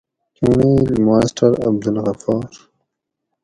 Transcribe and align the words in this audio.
چُنڑیل:: 0.35 0.87
ماسٹر 1.07 1.51
عبدالغفار 1.67 2.51